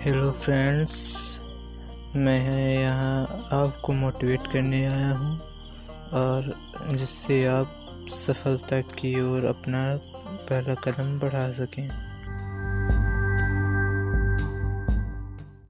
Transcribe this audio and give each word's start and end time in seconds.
Hello 0.00 0.30
friends 0.32 0.92
मैं 2.16 2.38
यहाँ 2.74 3.22
आपको 3.52 3.92
मोटिवेट 3.92 4.46
करने 4.52 4.84
आया 4.86 5.10
हूँ 5.14 5.34
और 6.12 6.54
जिससे 6.90 7.44
आप 7.46 7.74
सफलता 8.12 8.80
की 8.80 9.14
ओर 9.20 9.44
अपना 9.44 9.82
पहला 10.48 10.74
कदम 10.84 11.18
बढ़ा 11.18 11.50
सकें। 11.52 11.88